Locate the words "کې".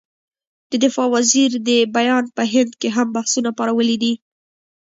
2.79-2.89